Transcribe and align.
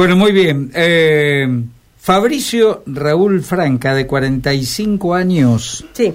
Bueno, 0.00 0.16
muy 0.16 0.32
bien. 0.32 0.70
Eh, 0.74 1.46
Fabricio 1.98 2.82
Raúl 2.86 3.42
Franca, 3.42 3.92
de 3.92 4.06
45 4.06 5.14
años. 5.14 5.84
Sí. 5.92 6.14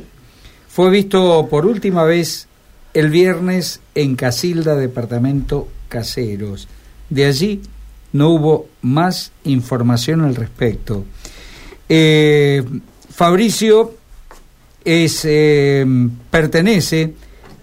Fue 0.67 0.89
visto 0.89 1.47
por 1.47 1.67
última 1.67 2.03
vez 2.03 2.47
el 2.95 3.11
viernes 3.11 3.81
en 3.93 4.15
Casilda, 4.15 4.75
departamento 4.75 5.67
Caseros. 5.87 6.67
De 7.11 7.25
allí 7.25 7.61
no 8.11 8.29
hubo 8.29 8.69
más 8.81 9.31
información 9.43 10.21
al 10.21 10.33
respecto. 10.33 11.05
Eh, 11.87 12.63
Fabricio 13.11 13.93
es, 14.83 15.21
eh, 15.25 15.85
pertenece 16.31 17.13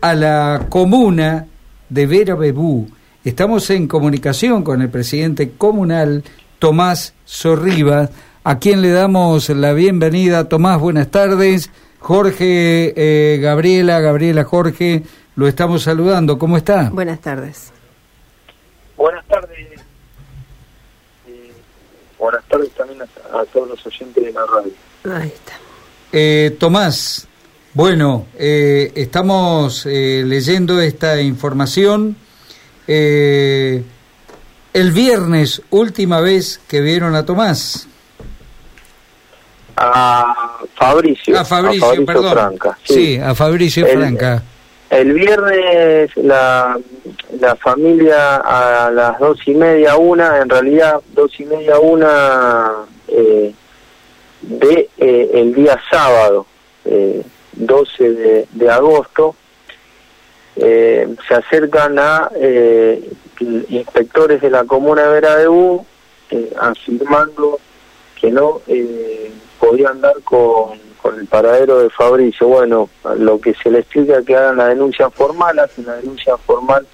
a 0.00 0.14
la 0.14 0.66
comuna 0.68 1.48
de 1.88 2.06
Vera 2.06 2.36
Bebú. 2.36 2.88
Estamos 3.24 3.70
en 3.70 3.86
comunicación 3.86 4.64
con 4.64 4.82
el 4.82 4.90
presidente 4.90 5.52
comunal, 5.56 6.24
Tomás 6.58 7.14
Sorriba, 7.24 8.10
a 8.42 8.58
quien 8.58 8.82
le 8.82 8.90
damos 8.90 9.48
la 9.48 9.72
bienvenida. 9.74 10.48
Tomás, 10.48 10.80
buenas 10.80 11.08
tardes. 11.08 11.70
Jorge, 12.00 12.92
eh, 12.96 13.38
Gabriela, 13.38 14.00
Gabriela, 14.00 14.42
Jorge, 14.42 15.04
lo 15.36 15.46
estamos 15.46 15.84
saludando. 15.84 16.36
¿Cómo 16.36 16.56
está? 16.56 16.90
Buenas 16.90 17.20
tardes. 17.20 17.72
Buenas 18.96 19.24
tardes. 19.26 19.68
buenas 22.18 22.44
tardes 22.48 22.70
también 22.72 23.02
a, 23.02 23.44
todos 23.52 23.68
los 23.68 23.86
oyentes 23.86 24.24
de 24.24 24.32
la 24.32 24.44
radio. 24.46 24.72
Ahí 25.16 25.28
está. 25.28 25.52
Eh, 26.10 26.56
Tomás, 26.58 27.28
bueno, 27.72 28.26
eh, 28.36 28.90
estamos 28.96 29.86
eh, 29.86 30.24
leyendo 30.26 30.80
esta 30.80 31.20
información. 31.20 32.16
Eh, 32.86 33.82
el 34.72 34.92
viernes, 34.92 35.62
última 35.70 36.20
vez 36.20 36.60
que 36.68 36.80
vieron 36.80 37.14
a 37.14 37.24
Tomás. 37.24 37.88
A 39.76 40.58
Fabricio. 40.74 41.38
A 41.38 41.44
Fabricio, 41.44 42.04
perdón. 42.04 42.32
Franca. 42.32 42.78
Sí. 42.84 43.18
a 43.18 43.34
Fabricio 43.34 43.86
Franca. 43.86 44.42
El 44.90 45.14
viernes 45.14 46.10
la, 46.16 46.78
la 47.40 47.56
familia 47.56 48.36
a 48.36 48.90
las 48.90 49.18
dos 49.18 49.38
y 49.46 49.54
media, 49.54 49.96
una, 49.96 50.38
en 50.38 50.50
realidad 50.50 51.00
dos 51.14 51.32
y 51.40 51.44
media, 51.46 51.78
una 51.78 52.72
eh, 53.08 53.54
de 54.42 54.88
eh, 54.98 55.30
el 55.34 55.54
día 55.54 55.80
sábado, 55.90 56.46
eh, 56.84 57.22
12 57.52 58.10
de, 58.10 58.46
de 58.52 58.70
agosto, 58.70 59.34
eh, 60.56 61.08
se 61.26 61.34
acercan 61.34 61.98
a 61.98 62.30
eh, 62.34 63.10
inspectores 63.68 64.40
de 64.40 64.50
la 64.50 64.64
comuna 64.64 65.02
de 65.02 65.08
Veradebú 65.08 65.84
eh, 66.30 66.52
afirmando 66.60 67.58
que 68.20 68.30
no 68.30 68.60
eh, 68.66 69.32
podían 69.58 70.00
dar 70.00 70.14
con, 70.22 70.78
con 71.00 71.18
el 71.18 71.26
paradero 71.26 71.78
de 71.80 71.90
Fabricio. 71.90 72.46
Bueno, 72.48 72.88
lo 73.18 73.40
que 73.40 73.54
se 73.54 73.70
les 73.70 73.80
explica 73.80 74.22
que 74.22 74.36
hagan 74.36 74.58
la 74.58 74.68
denuncia 74.68 75.10
formal, 75.10 75.58
hacen 75.58 75.86
la 75.86 75.96
denuncia 75.96 76.36
formal 76.36 76.86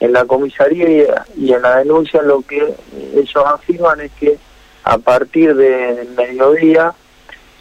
en 0.00 0.12
la 0.12 0.24
comisaría 0.24 1.24
y, 1.36 1.46
y 1.46 1.52
en 1.52 1.62
la 1.62 1.78
denuncia 1.78 2.20
lo 2.22 2.42
que 2.42 2.74
ellos 3.14 3.44
afirman 3.46 4.00
es 4.00 4.12
que 4.12 4.38
a 4.82 4.98
partir 4.98 5.54
del 5.54 6.10
mediodía 6.10 6.92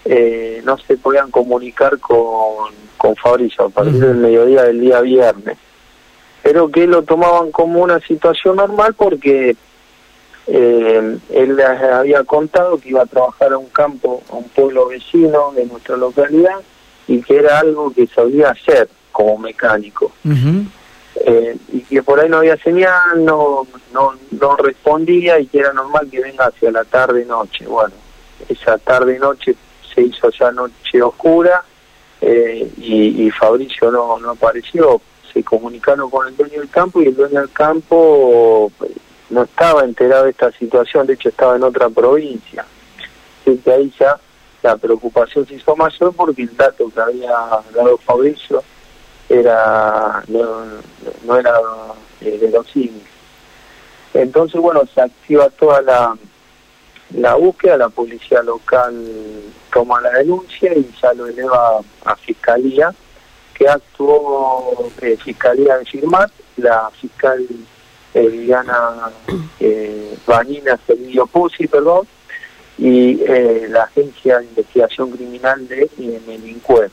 eh, 0.06 0.62
no 0.66 0.78
se 0.78 0.98
podían 0.98 1.32
comunicar 1.32 2.00
con, 2.00 2.74
con 2.98 3.16
Fabricio 3.16 3.66
a 3.66 3.70
partir 3.70 4.00
del 4.00 4.18
mediodía 4.18 4.64
del 4.64 4.80
día 4.80 5.02
viernes. 5.02 5.58
Pero 6.42 6.70
que 6.70 6.88
lo 6.88 7.04
tomaban 7.04 7.52
como 7.52 7.82
una 7.82 8.00
situación 8.02 8.58
normal 8.58 8.96
porque 8.96 9.56
eh, 10.48 11.18
él 11.32 11.56
les 11.56 11.68
había 11.68 12.24
contado 12.24 12.78
que 12.78 12.90
iba 12.90 13.04
a 13.04 13.06
trabajar 13.06 13.54
a 13.54 13.58
un 13.58 13.70
campo, 13.70 14.22
a 14.30 14.36
un 14.36 14.50
pueblo 14.50 14.88
vecino 14.88 15.54
de 15.56 15.66
nuestra 15.66 15.96
localidad 15.96 16.60
y 17.08 17.22
que 17.22 17.38
era 17.38 17.60
algo 17.60 17.94
que 17.94 18.08
sabía 18.08 18.50
hacer 18.50 18.90
como 19.12 19.38
mecánico. 19.38 20.12
Eh, 21.26 21.56
y 21.72 21.82
que 21.82 22.04
por 22.04 22.20
ahí 22.20 22.28
no 22.28 22.38
había 22.38 22.58
señal, 22.58 23.24
no, 23.24 23.68
no, 23.94 24.14
no 24.32 24.56
respondía 24.58 25.40
y 25.40 25.46
que 25.46 25.60
era 25.60 25.72
normal 25.72 26.10
que 26.12 26.20
venga 26.20 26.48
hacia 26.48 26.72
la 26.72 26.84
tarde-noche. 26.84 27.66
Bueno, 27.68 27.94
esa 28.50 28.78
tarde-noche 28.78 29.56
se 29.94 30.02
hizo 30.02 30.30
ya 30.30 30.52
noche 30.52 31.02
oscura 31.02 31.64
eh, 32.22 32.72
y, 32.78 33.26
y 33.26 33.32
Fabricio 33.32 33.92
no, 33.92 34.18
no 34.20 34.32
apareció. 34.32 35.02
Se 35.32 35.44
comunicaron 35.44 36.10
con 36.10 36.28
el 36.28 36.38
dueño 36.38 36.60
del 36.60 36.70
campo 36.70 37.02
y 37.02 37.08
el 37.08 37.16
dueño 37.16 37.40
del 37.42 37.52
campo 37.52 38.72
eh, 38.84 38.92
no 39.30 39.44
estaba 39.44 39.84
enterado 39.84 40.26
de 40.26 40.32
esta 40.32 40.52
situación, 40.52 41.08
de 41.08 41.14
hecho 41.14 41.30
estaba 41.30 41.56
en 41.56 41.64
otra 41.64 41.90
provincia. 41.90 42.66
Así 43.42 43.58
que 43.58 43.72
ahí 43.72 43.94
ya 44.00 44.18
la 44.62 44.78
preocupación 44.78 45.46
se 45.46 45.56
hizo 45.56 45.76
mayor 45.76 46.14
porque 46.16 46.44
el 46.44 46.56
dato 46.56 46.90
que 46.90 47.02
había 47.02 47.32
dado 47.74 47.98
Fabricio 47.98 48.64
era 49.28 50.24
no, 50.28 50.66
no 51.26 51.38
era 51.38 51.54
eh, 52.22 52.38
verosímil. 52.42 53.04
Entonces, 54.14 54.62
bueno, 54.62 54.82
se 54.94 55.02
activa 55.02 55.50
toda 55.50 55.82
la, 55.82 56.16
la 57.14 57.36
búsqueda, 57.36 57.78
la 57.78 57.90
policía 57.90 58.42
local 58.42 58.94
toma 59.72 60.02
la 60.02 60.12
denuncia 60.12 60.74
y 60.74 60.90
ya 61.02 61.14
lo 61.14 61.28
eleva 61.28 61.80
a 62.06 62.16
fiscalía, 62.16 62.94
que 63.54 63.68
actuó 63.68 64.92
eh, 65.02 65.18
fiscalía 65.24 65.78
de 65.78 65.86
Firmat, 65.86 66.32
la 66.58 66.90
fiscal 66.92 67.46
eh, 68.14 68.28
Viviana 68.28 69.12
eh, 69.60 70.18
Vanina 70.26 70.80
Servillo 70.86 71.28
Pusi, 71.28 71.68
perdón, 71.68 72.08
y 72.78 73.22
eh, 73.22 73.68
la 73.70 73.84
agencia 73.84 74.40
de 74.40 74.46
investigación 74.46 75.12
criminal 75.12 75.68
de 75.68 75.90
Melincue. 76.26 76.90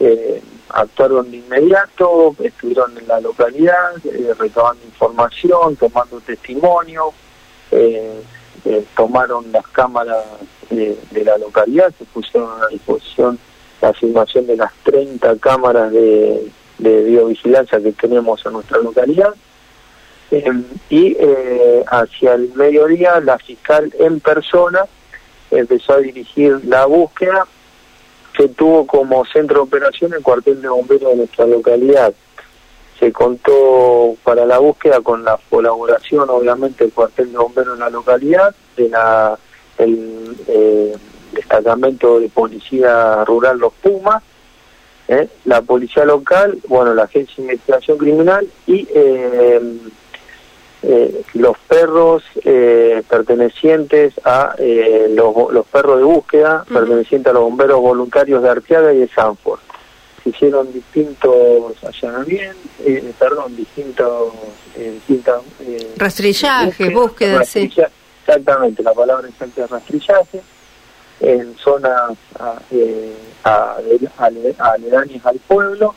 Eh, 0.00 0.42
actuaron 0.70 1.30
de 1.30 1.38
inmediato, 1.38 2.34
estuvieron 2.42 2.96
en 2.98 3.06
la 3.06 3.20
localidad, 3.20 3.92
eh, 4.04 4.34
recabando 4.38 4.84
información, 4.84 5.76
tomando 5.76 6.20
testimonio, 6.20 7.12
eh, 8.66 8.78
eh, 8.78 8.84
tomaron 8.96 9.50
las 9.52 9.66
cámaras 9.68 10.24
de, 10.70 10.98
de 11.10 11.24
la 11.24 11.38
localidad, 11.38 11.92
se 11.98 12.04
pusieron 12.04 12.50
a 12.62 12.66
disposición 12.68 13.38
la 13.80 13.92
filmación 13.92 14.46
de 14.46 14.56
las 14.56 14.72
30 14.84 15.36
cámaras 15.36 15.92
de, 15.92 16.50
de 16.78 17.02
biovigilancia 17.04 17.80
que 17.80 17.92
tenemos 17.92 18.44
en 18.46 18.52
nuestra 18.52 18.78
localidad. 18.78 19.34
Eh, 20.30 20.44
y 20.90 21.16
eh, 21.18 21.84
hacia 21.86 22.34
el 22.34 22.52
mediodía 22.54 23.20
la 23.20 23.38
fiscal 23.38 23.92
en 23.98 24.18
persona 24.18 24.80
empezó 25.52 25.92
a 25.94 25.98
dirigir 25.98 26.60
la 26.64 26.86
búsqueda 26.86 27.46
que 28.32 28.48
tuvo 28.48 28.86
como 28.86 29.24
centro 29.26 29.58
de 29.58 29.62
operación 29.62 30.12
el 30.14 30.22
cuartel 30.22 30.60
de 30.60 30.68
bomberos 30.68 31.10
de 31.10 31.16
nuestra 31.16 31.46
localidad. 31.46 32.12
Se 32.98 33.12
contó 33.12 34.16
para 34.22 34.46
la 34.46 34.58
búsqueda 34.58 35.00
con 35.00 35.22
la 35.24 35.38
colaboración, 35.50 36.28
obviamente, 36.30 36.84
del 36.84 36.92
cuartel 36.92 37.30
de 37.30 37.38
bomberos 37.38 37.74
en 37.74 37.80
la 37.80 37.90
localidad, 37.90 38.54
de 38.76 38.88
la 38.88 39.38
el 39.78 40.36
eh, 40.48 40.94
destacamento 41.32 42.18
de 42.20 42.28
policía 42.28 43.24
rural 43.24 43.58
Los 43.58 43.72
Pumas, 43.74 44.22
eh, 45.08 45.28
la 45.44 45.62
policía 45.62 46.04
local, 46.04 46.58
bueno, 46.68 46.94
la 46.94 47.04
agencia 47.04 47.36
de 47.36 47.42
investigación 47.42 47.98
criminal 47.98 48.46
y 48.66 48.88
eh, 48.94 49.60
los 51.34 51.58
perros 51.66 52.22
pertenecientes 53.08 54.14
a 54.24 54.54
los, 55.08 55.52
los 55.52 55.66
perros 55.66 55.98
de 55.98 56.04
búsqueda 56.04 56.64
pertenecientes 56.72 57.30
a 57.30 57.34
los 57.34 57.42
bomberos 57.42 57.80
voluntarios 57.80 58.40
de 58.40 58.50
Arteaga 58.50 58.92
y 58.92 58.98
de 58.98 59.08
Sanford. 59.08 59.55
Se 60.26 60.30
hicieron 60.30 60.72
distintos 60.72 61.84
allanamientos, 61.84 62.56
eh, 62.84 63.12
perdón, 63.16 63.54
distintos... 63.54 64.32
Eh, 64.74 64.90
distintas, 64.94 65.40
eh, 65.60 65.94
Rastrillaje, 65.96 66.90
búsqueda, 66.90 67.44
sí. 67.44 67.70
Exactamente, 68.26 68.82
la 68.82 68.92
palabra 68.92 69.28
exacta 69.28 69.64
es 69.64 69.70
rastrillaje 69.70 70.42
en 71.20 71.56
zonas 71.58 72.18
eh, 72.72 73.16
aledañas 74.58 75.24
al 75.24 75.38
pueblo 75.46 75.94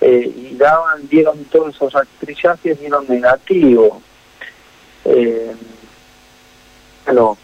eh, 0.00 0.32
y 0.34 0.56
daban, 0.56 1.08
dieron 1.08 1.44
todos 1.44 1.76
esos 1.76 1.92
rastrillajes, 1.92 2.80
dieron 2.80 3.04
negativo. 3.08 4.02
Eh, 5.04 5.54
bueno, 7.04 7.38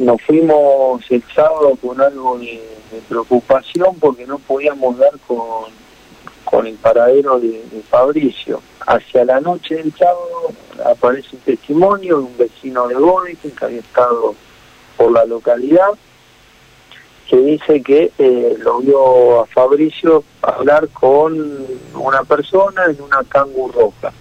nos 0.00 0.20
fuimos 0.22 1.02
el 1.10 1.22
sábado 1.34 1.76
con 1.80 2.00
algo 2.00 2.38
de, 2.38 2.60
preocupación 3.08 3.96
porque 4.00 4.26
no 4.26 4.38
podíamos 4.38 4.98
dar 4.98 5.12
con, 5.26 5.70
con 6.44 6.66
el 6.66 6.74
paradero 6.74 7.38
de, 7.38 7.62
Fabricio. 7.88 8.60
Hacia 8.86 9.24
la 9.24 9.40
noche 9.40 9.76
del 9.76 9.92
sábado 9.94 10.52
aparece 10.86 11.36
un 11.36 11.42
testimonio 11.42 12.18
de 12.18 12.24
un 12.24 12.38
vecino 12.38 12.88
de 12.88 12.96
Bodekin 12.96 13.50
que 13.52 13.64
había 13.64 13.80
estado 13.80 14.34
por 14.96 15.12
la 15.12 15.24
localidad 15.24 15.90
que 17.28 17.36
dice 17.36 17.80
que 17.82 18.10
eh, 18.18 18.56
lo 18.58 18.80
vio 18.80 19.42
a 19.42 19.46
Fabricio 19.46 20.24
hablar 20.42 20.88
con 20.88 21.66
una 21.94 22.24
persona 22.24 22.86
en 22.86 23.00
una 23.00 23.22
cangu 23.28 23.70
roja. 23.70 24.12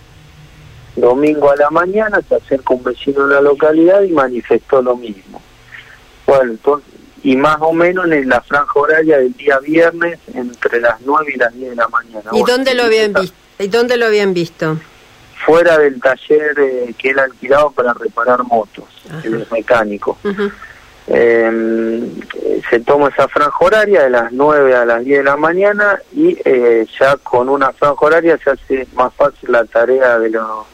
domingo 0.96 1.50
a 1.50 1.56
la 1.56 1.72
mañana 1.72 2.22
se 2.28 2.36
acerca 2.36 2.76
un 2.76 2.84
vecino 2.84 3.26
de 3.26 3.36
la 3.36 3.42
localidad 3.42 4.04
y 4.04 4.12
manifestó 4.12 4.82
lo 4.84 4.96
mismo. 4.96 5.42
Bueno, 6.30 6.52
entonces, 6.52 6.94
y 7.24 7.36
más 7.36 7.58
o 7.60 7.74
menos 7.74 8.06
en 8.06 8.30
la 8.30 8.40
franja 8.42 8.80
horaria 8.80 9.18
del 9.18 9.34
día 9.34 9.58
viernes 9.60 10.20
entre 10.34 10.80
las 10.80 11.02
9 11.02 11.32
y 11.34 11.38
las 11.38 11.54
10 11.54 11.70
de 11.72 11.76
la 11.76 11.88
mañana. 11.88 12.30
¿Y 12.32 12.44
dónde 12.44 12.76
lo 12.76 12.84
habían 12.84 13.14
visto? 13.14 13.36
¿Y 13.58 13.68
dónde 13.68 13.98
lo 13.98 14.06
habían 14.06 14.34
visto? 14.34 14.78
Fuera 15.46 15.78
del 15.78 16.00
taller 16.00 16.60
eh, 16.60 16.94
que 16.98 17.10
él 17.10 17.20
alquilado 17.20 17.72
para 17.72 17.94
reparar 17.94 18.44
motos, 18.44 18.86
el 19.24 19.48
mecánico. 19.52 20.18
eh, 21.08 22.08
se 22.70 22.80
toma 22.82 23.10
esa 23.10 23.28
franja 23.28 23.58
horaria 23.60 24.04
de 24.04 24.10
las 24.12 24.32
9 24.32 24.76
a 24.76 24.86
las 24.86 25.04
10 25.04 25.18
de 25.20 25.24
la 25.24 25.38
mañana 25.38 26.00
y 26.14 26.38
eh, 26.46 26.86
ya 27.00 27.18
con 27.18 27.50
una 27.50 27.72
franja 27.74 28.06
horaria 28.06 28.38
se 28.44 28.52
hace 28.52 28.88
más 28.94 29.12
fácil 29.16 29.52
la 29.52 29.66
tarea 29.66 30.20
de 30.20 30.30
los 30.30 30.66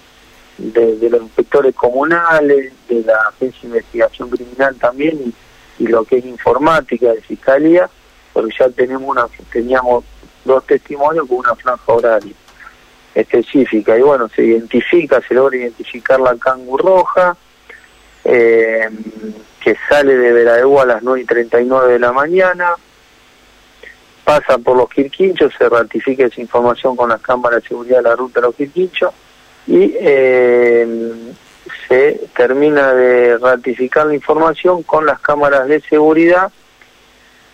de, 0.58 1.10
los 1.10 1.22
inspectores 1.22 1.76
comunales, 1.76 2.74
de 2.88 3.02
la 3.04 3.18
agencia 3.30 3.62
de 3.62 3.68
investigación 3.68 4.30
criminal 4.30 4.76
también 4.76 5.34
y, 5.78 5.88
lo 5.88 6.06
que 6.06 6.18
es 6.18 6.26
informática 6.26 7.12
de 7.12 7.22
fiscalía, 7.22 7.90
porque 8.32 8.56
ya 8.58 8.70
tenemos 8.70 9.10
una 9.10 9.28
teníamos 9.52 10.06
dos 10.46 10.66
testimonios 10.66 11.28
con 11.28 11.40
una 11.40 11.54
franja 11.56 11.92
horaria 11.92 12.34
específica 13.14 13.98
y 13.98 14.02
bueno 14.02 14.30
se 14.30 14.44
identifica, 14.44 15.22
se 15.28 15.34
logra 15.34 15.58
identificar 15.58 16.20
la 16.20 16.36
cangu 16.38 16.78
roja. 16.78 17.36
Eh, 18.24 18.90
que 19.62 19.76
sale 19.90 20.16
de 20.16 20.32
Veraegua 20.32 20.84
a 20.84 20.86
las 20.86 21.04
9 21.04 21.22
y 21.22 21.26
39 21.26 21.94
de 21.94 22.00
la 22.00 22.12
mañana, 22.12 22.76
pasa 24.24 24.60
por 24.60 24.78
los 24.78 24.88
Quirquinchos, 24.90 25.54
se 25.58 25.68
ratifica 25.68 26.26
esa 26.26 26.40
información 26.40 26.96
con 26.96 27.10
las 27.10 27.20
cámaras 27.22 27.64
de 27.64 27.70
seguridad 27.70 27.98
de 27.98 28.04
la 28.04 28.16
ruta 28.16 28.42
de 28.42 28.46
los 28.46 28.56
Quirquinchos 28.56 29.12
y 29.68 29.96
eh, 30.00 31.14
se 31.88 32.28
termina 32.36 32.94
de 32.94 33.38
ratificar 33.38 34.08
la 34.08 34.16
información 34.16 34.84
con 34.84 35.06
las 35.06 35.20
cámaras 35.20 35.68
de 35.68 35.82
seguridad 35.82 36.52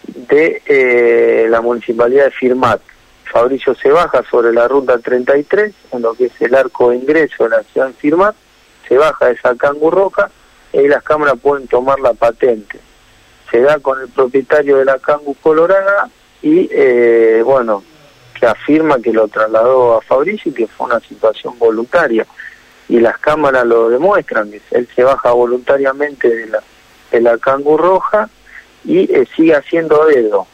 de 0.07 0.61
eh, 0.65 1.47
la 1.49 1.61
municipalidad 1.61 2.25
de 2.25 2.31
Firmat. 2.31 2.81
Fabricio 3.25 3.73
se 3.75 3.89
baja 3.89 4.23
sobre 4.29 4.51
la 4.51 4.67
ruta 4.67 4.97
33, 4.97 5.73
en 5.93 6.01
lo 6.01 6.13
que 6.13 6.25
es 6.25 6.41
el 6.41 6.53
arco 6.53 6.89
de 6.89 6.97
ingreso 6.97 7.45
de 7.45 7.49
la 7.51 7.63
ciudad 7.63 7.87
de 7.87 7.93
Firmat, 7.93 8.35
se 8.87 8.97
baja 8.97 9.29
esa 9.29 9.55
cangu 9.55 9.89
roja 9.89 10.29
y 10.73 10.87
las 10.87 11.03
cámaras 11.03 11.35
pueden 11.41 11.67
tomar 11.67 11.99
la 11.99 12.13
patente. 12.13 12.79
Se 13.49 13.61
da 13.61 13.79
con 13.79 14.01
el 14.01 14.09
propietario 14.09 14.77
de 14.77 14.85
la 14.85 14.99
Cangu 14.99 15.35
Colorada 15.35 16.09
y, 16.41 16.69
eh, 16.71 17.41
bueno, 17.45 17.83
que 18.41 18.47
afirma 18.47 18.99
que 18.99 19.13
lo 19.13 19.27
trasladó 19.27 19.97
a 19.97 20.01
Fabricio 20.01 20.51
y 20.51 20.55
que 20.55 20.67
fue 20.67 20.87
una 20.87 20.99
situación 20.99 21.59
voluntaria. 21.59 22.25
Y 22.89 22.99
las 22.99 23.19
cámaras 23.19 23.65
lo 23.65 23.87
demuestran, 23.89 24.51
él 24.71 24.89
se 24.95 25.03
baja 25.03 25.31
voluntariamente 25.31 26.27
de 26.27 26.47
la, 26.47 26.63
de 27.11 27.21
la 27.21 27.37
Cangu 27.37 27.77
Roja 27.77 28.27
y 28.83 29.01
eh, 29.13 29.27
sigue 29.35 29.55
haciendo 29.55 30.07
dedo 30.07 30.47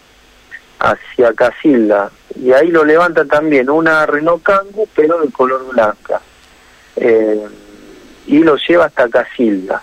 hacia 0.79 1.33
Casilda. 1.33 2.11
Y 2.35 2.51
ahí 2.51 2.67
lo 2.67 2.83
levanta 2.83 3.23
también 3.23 3.69
una 3.69 4.05
Renault 4.05 4.43
Cangu, 4.43 4.87
pero 4.93 5.21
de 5.21 5.31
color 5.31 5.65
blanca. 5.71 6.19
Eh, 6.97 7.47
y 8.27 8.39
lo 8.39 8.57
lleva 8.57 8.87
hasta 8.87 9.07
Casilda. 9.07 9.81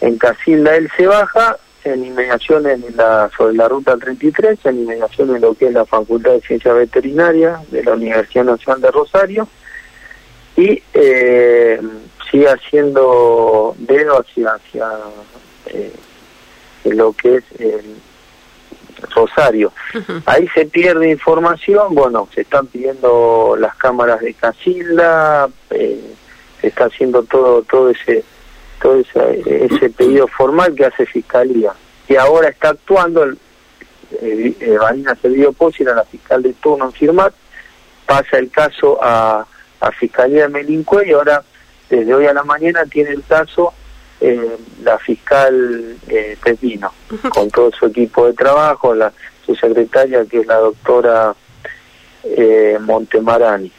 En 0.00 0.16
Casilda 0.18 0.76
él 0.76 0.88
se 0.96 1.08
baja, 1.08 1.56
en 1.88 2.04
inmediaciones 2.04 2.82
en 2.84 2.96
la, 2.96 3.30
sobre 3.36 3.54
la 3.54 3.68
ruta 3.68 3.96
33, 3.96 4.58
en 4.64 4.80
inmediaciones 4.80 5.36
en 5.36 5.42
lo 5.42 5.54
que 5.54 5.66
es 5.66 5.72
la 5.72 5.84
Facultad 5.84 6.32
de 6.32 6.40
Ciencias 6.40 6.74
Veterinarias 6.74 7.70
de 7.70 7.84
la 7.84 7.94
Universidad 7.94 8.44
Nacional 8.44 8.80
de 8.80 8.90
Rosario, 8.90 9.48
y 10.56 10.82
eh, 10.94 11.80
sigue 12.30 12.48
haciendo 12.48 13.74
dedo 13.78 14.20
hacia, 14.20 14.54
hacia 14.54 14.88
eh, 15.66 15.92
lo 16.84 17.12
que 17.12 17.36
es 17.36 17.44
Rosario. 19.14 19.72
Ahí 20.26 20.48
se 20.54 20.66
pierde 20.66 21.10
información, 21.10 21.94
bueno, 21.94 22.28
se 22.34 22.42
están 22.42 22.66
pidiendo 22.66 23.56
las 23.58 23.74
cámaras 23.76 24.20
de 24.20 24.34
Casilda, 24.34 25.48
eh, 25.70 26.00
se 26.60 26.66
está 26.68 26.86
haciendo 26.86 27.22
todo 27.22 27.62
todo 27.62 27.90
ese 27.90 28.24
todo 28.80 28.96
ese, 28.96 29.64
ese 29.64 29.90
pedido 29.90 30.26
formal 30.28 30.74
que 30.74 30.86
hace 30.86 31.06
Fiscalía. 31.06 31.72
Y 32.08 32.16
ahora 32.16 32.48
está 32.48 32.70
actuando, 32.70 33.22
el, 33.22 33.38
eh, 34.22 34.76
Vanina 34.80 35.14
Sergio 35.20 35.54
era 35.78 35.94
la 35.94 36.04
fiscal 36.04 36.42
de 36.42 36.54
turno 36.54 36.86
en 36.86 36.92
firmar, 36.92 37.32
pasa 38.06 38.38
el 38.38 38.50
caso 38.50 38.98
a, 39.02 39.46
a 39.80 39.92
Fiscalía 39.92 40.42
de 40.42 40.48
Melincue 40.48 41.06
y 41.06 41.12
ahora 41.12 41.42
desde 41.90 42.14
hoy 42.14 42.26
a 42.26 42.32
la 42.32 42.44
mañana 42.44 42.84
tiene 42.86 43.10
el 43.10 43.22
caso 43.24 43.72
eh, 44.20 44.56
la 44.82 44.98
fiscal 44.98 45.96
eh, 46.08 46.36
Pepino, 46.42 46.92
con 47.28 47.50
todo 47.50 47.70
su 47.72 47.86
equipo 47.86 48.26
de 48.26 48.32
trabajo, 48.32 48.94
la, 48.94 49.12
su 49.46 49.54
secretaria 49.54 50.24
que 50.24 50.40
es 50.40 50.46
la 50.46 50.56
doctora 50.56 51.34
eh, 52.24 52.78
Montemarani. 52.80 53.70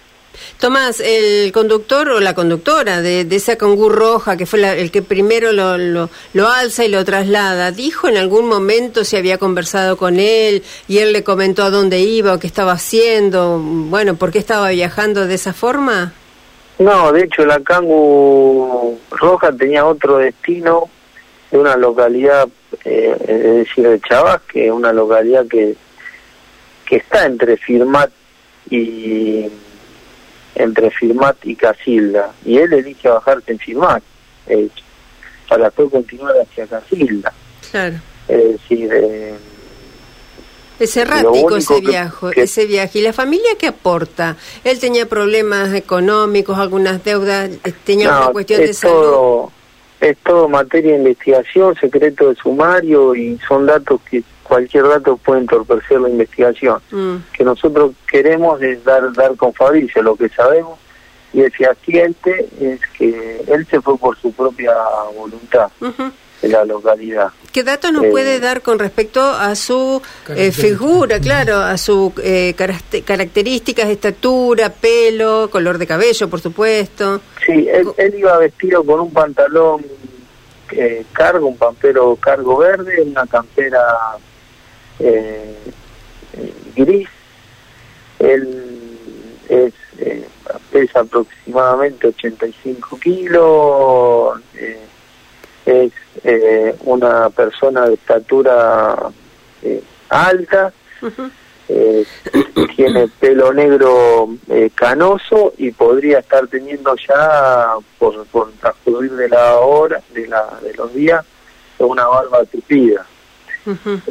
Tomás, 0.59 1.00
el 1.00 1.51
conductor 1.51 2.09
o 2.09 2.19
la 2.19 2.33
conductora 2.33 3.01
de, 3.01 3.27
esa 3.31 3.57
congur 3.57 3.95
roja, 3.95 4.38
que 4.38 4.45
fue 4.45 4.81
el 4.81 4.91
que 4.91 5.01
primero 5.01 5.51
lo, 5.51 5.77
lo, 5.77 6.47
alza 6.47 6.86
y 6.86 6.89
lo 6.89 7.06
traslada, 7.06 7.71
¿dijo 7.71 8.07
en 8.07 8.18
algún 8.18 8.47
momento 8.47 9.03
si 9.03 9.15
había 9.15 9.38
conversado 9.38 9.97
con 9.97 10.19
él 10.19 10.63
y 10.88 11.00
él 11.00 11.13
le 11.13 11.24
comentó 11.24 11.63
a 11.63 11.69
dónde 11.69 12.00
iba 12.00 12.33
o 12.33 12.39
qué 12.39 12.47
estaba 12.47 12.74
haciendo? 12.74 13.59
Bueno, 13.59 14.15
¿por 14.15 14.31
qué 14.31 14.39
estaba 14.39 14.69
viajando 14.69 15.27
de 15.27 15.36
esa 15.36 15.53
forma? 15.53 16.13
No, 16.80 17.12
de 17.12 17.24
hecho 17.24 17.45
la 17.45 17.59
cangu 17.59 18.97
roja 19.12 19.51
tenía 19.51 19.85
otro 19.85 20.18
destino 20.18 20.89
de 21.51 21.57
una 21.57 21.75
localidad, 21.75 22.47
eh, 22.85 23.15
es 23.27 23.56
decir, 23.68 23.88
de 23.88 24.00
Chavas, 24.00 24.42
que 24.42 24.68
es 24.68 24.71
una 24.71 24.94
localidad 24.94 25.45
que, 25.47 25.75
que 26.85 26.97
está 26.97 27.25
entre 27.25 27.57
Firmat 27.57 28.12
y 28.69 29.47
entre 30.63 30.91
Firmat 30.91 31.38
y 31.44 31.56
Casilda, 31.56 32.33
y 32.45 32.57
él 32.57 32.73
elige 32.73 33.09
bajarse 33.09 33.51
en 33.51 33.59
Firmat, 33.59 34.03
eh, 34.47 34.69
para 35.47 35.65
después 35.65 35.89
continuar 35.89 36.35
hacia 36.41 36.67
Casilda. 36.67 37.33
Claro. 37.71 37.95
Es 38.27 38.51
decir, 38.53 38.89
eh, 38.94 39.35
es 40.79 40.95
errático 40.95 41.57
ese 41.57 41.81
viaje, 41.81 42.27
ese 42.35 42.65
viaje. 42.65 43.00
¿Y 43.00 43.01
la 43.01 43.11
familia 43.11 43.50
qué 43.59 43.67
aporta? 43.67 44.38
Él 44.63 44.79
tenía 44.79 45.07
problemas 45.07 45.73
económicos, 45.73 46.57
algunas 46.57 47.03
deudas, 47.03 47.50
eh, 47.50 47.73
tenía 47.83 48.09
una 48.09 48.27
cuestión 48.27 48.61
de 48.61 48.73
salud. 48.73 49.50
es 50.00 50.17
todo 50.19 50.47
materia 50.47 50.94
de 50.94 51.00
investigación, 51.00 51.75
secreto 51.75 52.30
de 52.30 52.35
sumario 52.35 53.13
y 53.16 53.37
son 53.45 53.66
datos 53.66 53.99
que 54.09 54.23
cualquier 54.49 54.87
dato 54.87 55.15
puede 55.15 55.41
entorpecer 55.41 56.01
la 56.01 56.09
investigación. 56.09 56.81
Mm. 56.91 57.18
Que 57.31 57.44
nosotros 57.44 57.94
queremos 58.09 58.61
es 58.61 58.83
dar, 58.83 59.13
dar 59.13 59.35
con 59.35 59.53
Fabricio 59.53 60.01
lo 60.01 60.15
que 60.15 60.27
sabemos 60.29 60.79
y 61.31 61.41
el 61.41 61.51
fehaciente 61.51 62.49
es 62.59 62.79
que 62.97 63.44
él 63.47 63.65
se 63.68 63.79
fue 63.79 63.97
por 63.97 64.18
su 64.18 64.33
propia 64.33 64.73
voluntad. 65.15 65.71
de 66.41 66.47
la 66.47 66.63
localidad. 66.63 67.31
¿Qué 67.51 67.63
datos 67.63 67.91
nos 67.91 68.06
puede 68.06 68.35
eh, 68.35 68.39
dar 68.39 68.61
con 68.61 68.79
respecto 68.79 69.21
a 69.21 69.56
su 69.56 70.01
eh, 70.29 70.53
figura, 70.53 71.19
claro, 71.19 71.57
a 71.57 71.77
sus 71.77 72.13
eh, 72.23 72.56
características, 72.56 73.89
estatura, 73.89 74.69
pelo, 74.69 75.49
color 75.51 75.77
de 75.77 75.85
cabello, 75.85 76.29
por 76.29 76.39
supuesto? 76.39 77.19
Sí, 77.45 77.68
él, 77.69 77.89
él 77.97 78.15
iba 78.18 78.37
vestido 78.37 78.85
con 78.85 79.01
un 79.01 79.11
pantalón 79.11 79.85
cargo, 81.11 81.47
un 81.47 81.57
pampero 81.57 82.15
cargo 82.15 82.59
verde, 82.59 83.01
una 83.01 83.27
campera 83.27 83.81
eh, 84.99 85.56
gris. 86.75 87.09
Él 88.19 88.69
es, 89.49 89.73
eh, 89.97 90.27
pesa 90.71 91.01
aproximadamente 91.01 92.07
85 92.07 92.99
kilos, 92.99 94.39
eh, 94.53 94.79
es 95.65 95.91
eh, 96.23 96.75
una 96.81 97.29
persona 97.29 97.87
de 97.87 97.95
estatura 97.95 98.95
alta, 100.09 100.73
tiene 102.75 103.07
pelo 103.19 103.53
negro 103.53 104.29
canoso 104.73 105.53
y 105.57 105.71
podría 105.71 106.19
estar 106.19 106.47
teniendo 106.47 106.95
ya, 107.07 107.75
por, 107.97 108.25
por 108.27 108.51
transcurrir 108.53 109.11
de 109.11 109.29
la 109.29 109.57
hora, 109.57 110.01
de, 110.13 110.27
la, 110.27 110.59
de 110.61 110.73
los 110.73 110.94
días, 110.94 111.25
una 111.77 112.07
barba 112.07 112.44
tupida. 112.45 113.06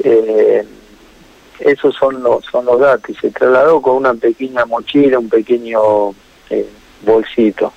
Eh, 0.05 0.64
esos 1.61 1.95
son 1.95 2.23
los, 2.23 2.45
son 2.45 2.64
los 2.64 2.81
datos. 2.81 3.17
Se 3.21 3.31
trasladó 3.31 3.81
con 3.83 3.97
una 3.97 4.14
pequeña 4.14 4.64
mochila, 4.64 5.19
un 5.19 5.28
pequeño 5.28 6.11
eh, 6.50 6.67
bolsito. 7.05 7.73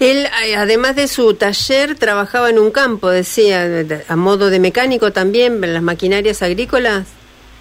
Él, 0.00 0.26
eh, 0.44 0.56
además 0.56 0.96
de 0.96 1.08
su 1.08 1.34
taller, 1.34 1.96
trabajaba 1.96 2.50
en 2.50 2.58
un 2.58 2.70
campo, 2.70 3.10
decía, 3.10 3.68
a 4.08 4.16
modo 4.16 4.50
de 4.50 4.60
mecánico 4.60 5.12
también, 5.12 5.62
en 5.62 5.74
las 5.74 5.82
maquinarias 5.82 6.42
agrícolas. 6.42 7.06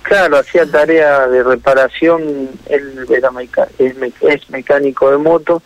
Claro, 0.04 0.38
hacía 0.38 0.66
tarea 0.66 1.28
de 1.30 1.44
reparación, 1.44 2.50
él 2.68 3.06
era 3.10 3.30
es, 3.80 4.50
mecánico 4.50 5.10
de 5.10 5.18
moto 5.18 5.62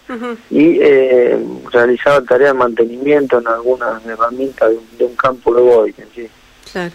y 0.51 0.77
eh, 0.79 1.43
realizaba 1.71 2.21
tarea 2.21 2.49
de 2.49 2.53
mantenimiento 2.53 3.39
en 3.39 3.47
algunas 3.47 4.05
herramientas 4.05 4.71
de 4.99 5.05
un, 5.05 5.15
campo 5.15 5.55
de 5.55 5.61
Boyden, 5.63 6.07
sí. 6.13 6.29
Claro. 6.71 6.91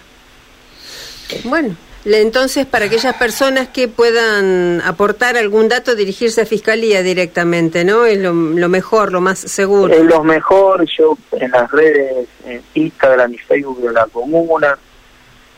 Bueno, 1.44 1.76
entonces 2.04 2.66
para 2.66 2.86
aquellas 2.86 3.14
personas 3.14 3.68
que 3.68 3.86
puedan 3.86 4.80
aportar 4.80 5.36
algún 5.36 5.68
dato, 5.68 5.94
dirigirse 5.94 6.42
a 6.42 6.46
Fiscalía 6.46 7.02
directamente, 7.02 7.84
¿no? 7.84 8.06
Es 8.06 8.18
lo, 8.18 8.32
mejor, 8.32 9.12
lo 9.12 9.20
más 9.20 9.38
seguro. 9.38 9.94
Es 9.94 10.02
lo 10.02 10.24
mejor, 10.24 10.84
yo 10.98 11.16
en 11.32 11.50
las 11.52 11.70
redes, 11.70 12.26
en 12.44 12.60
Instagram 12.74 13.34
y 13.34 13.38
Facebook 13.38 13.82
de 13.82 13.92
la 13.92 14.06
comuna, 14.06 14.76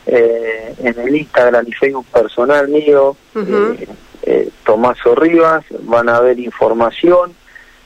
eh, 0.05 0.75
en 0.77 0.99
el 0.99 1.15
Instagram 1.15 1.65
y 1.67 1.73
Facebook 1.73 2.05
personal 2.13 2.67
mío, 2.67 3.17
eh, 3.35 3.87
eh, 4.21 4.49
Tomaso 4.63 5.15
Rivas, 5.15 5.65
van 5.81 6.09
a 6.09 6.19
ver 6.19 6.39
información. 6.39 7.33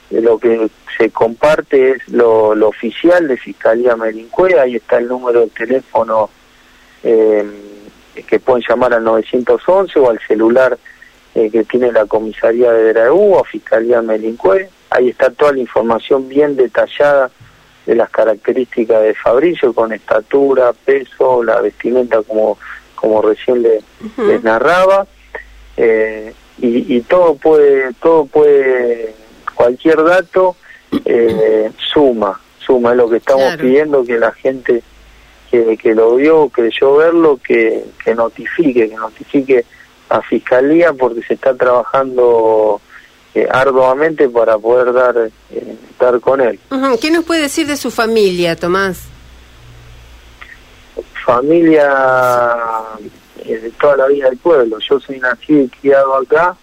Lo 0.10 0.38
que 0.38 0.70
se 0.98 1.12
comparte 1.12 1.92
es 1.92 2.10
lo, 2.10 2.50
oficial 2.68 3.28
de 3.28 3.38
Fiscalía 3.38 3.96
Melincue, 3.96 4.60
ahí 4.60 4.76
está 4.76 4.98
el 4.98 5.08
número 5.08 5.42
de 5.42 5.48
teléfono 5.48 6.30
que 8.26 8.40
pueden 8.40 8.64
llamar 8.68 8.94
al 8.94 9.04
911 9.04 10.00
o 10.00 10.10
al 10.10 10.20
celular 10.28 10.78
que 11.34 11.64
tiene 11.64 11.92
la 11.92 12.06
comisaría 12.06 12.72
de 12.72 12.92
Draú 12.92 13.36
o 13.36 13.44
Fiscalía 13.46 14.02
Melincue, 14.02 14.68
ahí 14.90 15.10
está 15.10 15.30
toda 15.30 15.54
la 15.54 15.60
información 15.60 16.28
bien 16.28 16.58
detallada 16.58 17.32
de 17.86 17.96
las 17.96 18.10
características 18.10 19.02
de 19.02 19.14
Fabricio 19.16 19.74
con 19.74 19.94
estatura, 19.94 20.74
peso, 20.74 21.44
la 21.44 21.62
vestimenta 21.62 22.22
como, 22.22 22.58
como 22.96 23.22
recién 23.22 23.64
le, 23.64 23.82
les 24.18 24.44
narraba. 24.44 25.08
Eh, 25.78 26.34
y, 26.62 27.00
todo 27.02 27.36
puede, 27.36 27.94
todo 28.02 28.26
puede, 28.26 29.16
cualquier 29.56 30.04
dato 30.04 30.58
eh, 31.06 31.72
suma, 31.94 32.40
suma, 32.60 32.92
es 32.92 32.98
lo 32.98 33.10
que 33.10 33.18
estamos 33.18 33.56
pidiendo 33.56 34.04
que 34.04 34.20
la 34.20 34.34
gente 34.34 34.84
que, 35.50 35.78
que 35.78 35.96
lo 35.96 36.16
vio, 36.16 36.50
creyó 36.50 36.98
verlo, 36.98 37.40
que, 37.44 37.86
que 38.04 38.14
notifique, 38.14 38.90
que 38.90 38.96
notifique 38.96 39.66
a 40.10 40.22
Fiscalía 40.22 40.94
porque 40.94 41.22
se 41.24 41.36
está 41.36 41.54
trabajando 41.56 42.82
eh, 43.36 43.48
arduamente 43.50 44.28
para 44.30 44.58
poder 44.58 44.94
dar, 44.94 45.30
eh, 45.52 45.76
dar 46.00 46.20
con 46.20 46.42
él. 46.42 46.60
¿Qué 47.00 47.12
nos 47.12 47.24
puede 47.26 47.42
decir 47.42 47.68
de 47.68 47.78
su 47.78 47.92
familia, 47.92 48.56
Tomás? 48.56 49.08
Familia 51.26 51.88
eh, 53.46 53.58
de 53.58 53.70
toda 53.72 53.98
la 53.98 54.08
vida 54.08 54.30
del 54.30 54.38
pueblo. 54.38 54.78
Yo 54.80 55.00
soy 55.00 55.20
nacido 55.20 55.62
y 55.62 55.70
criado 55.70 56.16
acá 56.16 56.56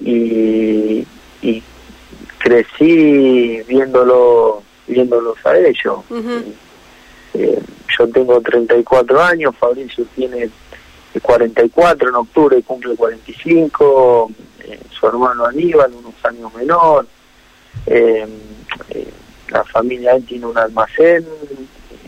y, 0.00 1.06
y 1.42 1.62
crecí 2.38 3.62
viéndolo 3.68 4.62
viéndolos 4.86 5.36
a 5.44 5.56
ellos. 5.56 5.98
Yo 7.98 8.08
tengo 8.08 8.40
34 8.40 9.22
años, 9.22 9.54
Fabricio 9.58 10.04
tiene 10.14 10.50
44, 11.20 12.08
en 12.08 12.14
octubre 12.14 12.62
cumple 12.62 12.96
45, 12.96 14.30
eh, 14.60 14.80
su 14.90 15.06
hermano 15.06 15.46
Aníbal, 15.46 15.92
unos 15.92 16.14
años 16.24 16.52
menor. 16.54 17.06
Eh, 17.86 18.26
eh, 18.90 19.08
la 19.48 19.64
familia 19.64 20.14
él 20.14 20.24
tiene 20.24 20.46
un 20.46 20.58
almacén 20.58 21.26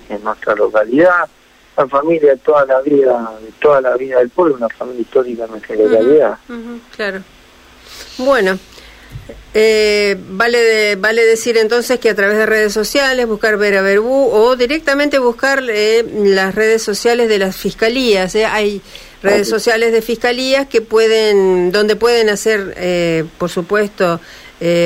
en 0.08 0.24
nuestra 0.24 0.54
localidad. 0.54 1.28
La 1.76 1.86
familia 1.86 2.30
de 2.30 2.38
toda 2.38 2.64
la 2.64 2.80
vida, 2.80 3.32
de 3.42 3.52
toda 3.60 3.80
la 3.82 3.96
vida 3.96 4.18
del 4.18 4.30
pueblo, 4.30 4.54
una 4.54 4.68
familia 4.70 5.02
histórica 5.02 5.44
en 5.44 5.50
nuestra 5.50 5.76
localidad. 5.76 6.38
claro. 6.96 7.22
Bueno, 8.18 8.58
eh, 9.54 10.16
vale, 10.28 10.96
vale 10.96 11.24
decir 11.24 11.56
entonces 11.56 11.98
que 11.98 12.10
a 12.10 12.14
través 12.14 12.36
de 12.36 12.46
redes 12.46 12.72
sociales, 12.72 13.26
buscar 13.26 13.56
Vera 13.56 13.82
Verbú 13.82 14.28
o 14.30 14.54
directamente 14.56 15.18
buscar 15.18 15.62
eh, 15.68 16.04
las 16.24 16.54
redes 16.54 16.82
sociales 16.82 17.28
de 17.28 17.38
las 17.38 17.56
fiscalías. 17.56 18.34
¿eh? 18.34 18.44
Hay 18.44 18.82
redes 19.22 19.48
sociales 19.48 19.92
de 19.92 20.02
fiscalías 20.02 20.68
que 20.68 20.82
pueden, 20.82 21.72
donde 21.72 21.96
pueden 21.96 22.28
hacer, 22.28 23.26
por 23.38 23.50
supuesto, 23.50 24.20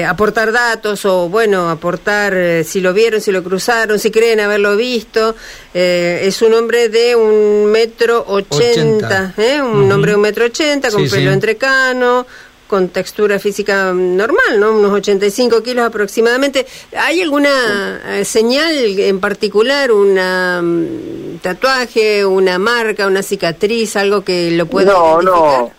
aportar 0.08 0.50
datos 0.50 1.04
o, 1.04 1.28
bueno, 1.28 1.68
aportar 1.68 2.64
si 2.64 2.80
lo 2.80 2.94
vieron, 2.94 3.20
si 3.20 3.32
lo 3.32 3.42
cruzaron, 3.42 3.98
si 3.98 4.10
creen 4.10 4.40
haberlo 4.40 4.76
visto. 4.76 5.34
es 5.74 6.40
un 6.40 6.54
hombre 6.54 6.88
de 6.88 7.16
un 7.16 7.66
metro 7.66 8.24
ochenta, 8.28 9.34
un 9.62 9.92
hombre 9.92 10.12
de 10.12 10.16
un 10.16 10.22
metro 10.22 10.46
ochenta, 10.46 10.90
con 10.90 11.06
pelo 11.06 11.32
entrecano 11.32 12.24
con 12.70 12.88
textura 12.88 13.40
física 13.40 13.92
normal, 13.92 14.60
¿no? 14.60 14.78
Unos 14.78 14.92
85 14.92 15.60
kilos 15.60 15.84
aproximadamente. 15.84 16.64
¿Hay 16.96 17.20
alguna 17.20 18.00
eh, 18.06 18.24
señal 18.24 18.72
en 18.72 19.18
particular, 19.18 19.90
un 19.90 20.14
mm, 20.14 21.38
tatuaje, 21.42 22.24
una 22.24 22.60
marca, 22.60 23.08
una 23.08 23.24
cicatriz, 23.24 23.96
algo 23.96 24.22
que 24.22 24.52
lo 24.52 24.66
pueda 24.66 24.92
no, 24.92 25.20
No, 25.20 25.72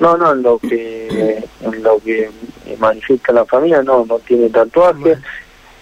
no, 0.00 0.16
no, 0.16 0.32
en 0.32 0.42
lo 0.42 0.58
que, 0.58 1.44
en 1.62 1.82
lo 1.82 1.98
que 1.98 2.28
manifiesta 2.76 3.32
la 3.32 3.44
familia, 3.44 3.84
no, 3.84 4.04
no 4.04 4.18
tiene 4.18 4.50
tatuaje 4.50 5.16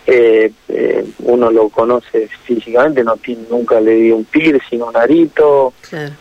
eh, 0.06 0.52
eh, 0.68 1.06
uno 1.20 1.50
lo 1.50 1.68
conoce 1.68 2.28
físicamente, 2.44 3.02
no 3.02 3.18
nunca 3.50 3.80
le 3.80 3.94
dio 3.94 4.16
un 4.16 4.24
piercing, 4.24 4.80
un 4.80 4.96
arito. 4.96 5.72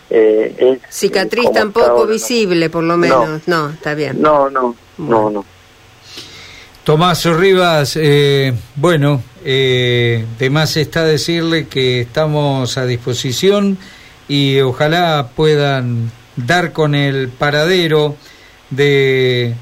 Eh, 0.10 0.80
Cicatriz 0.90 1.52
tampoco 1.52 2.06
visible, 2.08 2.70
por 2.70 2.84
lo 2.84 2.98
menos. 2.98 3.48
No, 3.48 3.70
está 3.70 3.94
bien. 3.94 4.22
No, 4.22 4.50
no, 4.50 4.76
no, 4.98 5.30
no. 5.30 5.46
Tomás 6.84 7.24
Rivas, 7.24 7.96
eh, 7.96 8.54
bueno, 8.76 9.24
eh, 9.46 10.26
de 10.38 10.50
más 10.50 10.76
está 10.76 11.06
decirle 11.06 11.68
que 11.68 12.02
estamos 12.02 12.78
a 12.78 12.86
disposición 12.86 13.78
y 14.28 14.60
ojalá 14.60 15.30
puedan 15.34 16.12
dar 16.36 16.74
con 16.74 16.94
el 16.94 17.30
paradero 17.30 18.18
de 18.70 19.56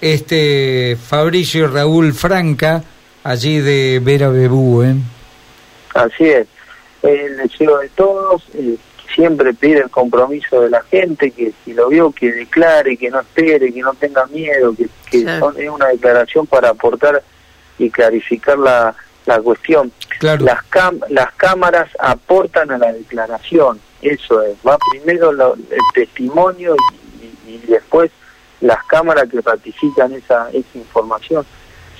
este 0.00 0.96
Fabricio 1.00 1.68
Raúl 1.68 2.12
Franca, 2.12 2.82
allí 3.28 3.60
de 3.60 4.00
Vera 4.02 4.28
Bebú, 4.30 4.82
¿eh? 4.82 4.94
Así 5.94 6.24
es. 6.24 6.46
El 7.02 7.36
deseo 7.36 7.78
de 7.78 7.88
todos, 7.90 8.42
eh, 8.54 8.76
siempre 9.14 9.52
pide 9.52 9.80
el 9.80 9.90
compromiso 9.90 10.62
de 10.62 10.70
la 10.70 10.82
gente, 10.82 11.30
que 11.30 11.52
si 11.64 11.74
lo 11.74 11.88
vio, 11.88 12.10
que 12.10 12.32
declare, 12.32 12.96
que 12.96 13.10
no 13.10 13.20
espere, 13.20 13.72
que 13.72 13.80
no 13.80 13.92
tenga 13.94 14.26
miedo, 14.26 14.74
que, 14.74 14.88
es 15.12 15.70
una 15.70 15.88
declaración 15.88 16.46
para 16.46 16.70
aportar 16.70 17.22
y 17.78 17.90
clarificar 17.90 18.58
la, 18.58 18.94
la 19.26 19.40
cuestión. 19.40 19.92
Las, 20.20 20.38
las 21.10 21.32
cámaras 21.34 21.90
aportan 21.98 22.70
a 22.70 22.78
la 22.78 22.92
declaración, 22.92 23.78
eso 24.00 24.42
es. 24.42 24.56
Va 24.66 24.78
primero 24.90 25.30
el 25.30 25.58
testimonio 25.94 26.74
y, 27.20 27.50
y, 27.50 27.58
después 27.68 28.10
las 28.60 28.82
cámaras 28.86 29.28
que 29.28 29.40
ratifican 29.40 30.12
esa, 30.12 30.48
esa 30.50 30.78
información. 30.78 31.44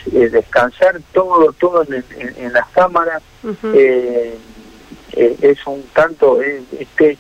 Eh, 0.07 0.29
descansar 0.31 1.01
todo 1.13 1.53
todo 1.53 1.85
en, 1.85 2.53
las 2.53 2.69
cámaras 2.69 3.23
eh, 3.75 4.39
eh, 5.13 5.37
es 5.41 5.67
un 5.67 5.83
tanto 5.93 6.41
es, 6.41 6.63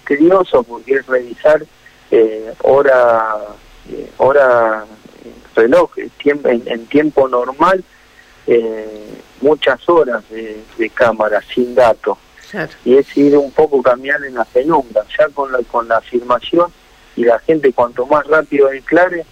tedioso 0.07 0.63
porque 0.63 0.95
es 0.95 1.07
revisar 1.07 1.65
hora 2.63 3.37
hora 4.17 4.85
reloj 5.55 5.91
tiempo 6.23 6.49
en, 6.49 6.87
tiempo 6.87 7.29
normal 7.29 7.85
muchas 9.41 9.89
horas 9.89 10.25
de, 10.31 10.91
cámara 10.91 11.43
sin 11.53 11.75
datos. 11.75 12.17
Y 12.85 12.97
es 12.97 13.15
ir 13.17 13.37
un 13.37 13.51
poco 13.53 13.83
cambiar 13.83 14.25
en 14.25 14.35
la 14.35 14.45
penumbra 14.45 15.05
ya 15.19 15.29
con 15.29 15.53
la 15.53 15.59
con 15.71 15.89
la 15.89 15.99
afirmación 15.99 16.73
y 17.17 17.25
la 17.25 17.39
gente 17.41 17.73
cuanto 17.73 18.07
más 18.07 18.27
rápido 18.27 18.69
declare 18.69 19.27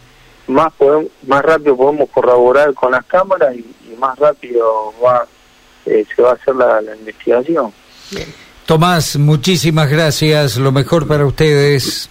más 0.49 0.73
podemos, 0.75 1.11
más 1.27 1.43
rápido 1.43 1.77
podemos 1.77 2.09
corroborar 2.11 2.73
con 2.75 2.93
las 2.93 3.05
cámaras 3.07 3.55
y, 3.55 3.65
más 3.99 4.19
rápido 4.19 4.93
va 5.03 5.27
eh, 5.87 6.05
se 6.15 6.21
va 6.21 6.33
a 6.33 6.35
hacer 6.35 6.55
la, 6.55 6.83
investigación. 6.99 7.73
Tomás, 8.67 9.17
muchísimas 9.17 9.89
gracias, 9.89 10.59
lo 10.59 10.71
mejor 10.71 11.07
para 11.07 11.25
ustedes. 11.25 12.11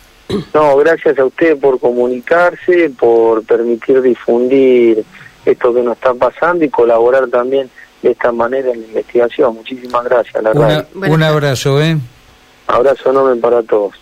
No, 0.54 0.76
gracias 0.78 1.20
a 1.20 1.26
ustedes 1.26 1.60
por 1.60 1.80
comunicarse, 1.80 2.90
por 2.98 3.44
permitir 3.44 4.02
difundir 4.02 5.06
esto 5.46 5.74
que 5.74 5.84
nos 5.84 5.98
está 5.98 6.14
pasando 6.16 6.66
y 6.66 6.70
colaborar 6.70 7.28
también 7.28 7.70
de 8.02 8.12
esta 8.12 8.32
manera 8.32 8.72
en 8.72 8.82
la 8.82 8.88
investigación. 8.88 9.56
Muchísimas 9.56 10.04
gracias. 10.06 10.44
un 10.96 11.24
abrazo, 11.24 11.82
¿eh? 11.82 11.98
Abrazo 12.68 13.12
enorme 13.12 13.40
para 13.40 13.62
todos. 13.62 13.94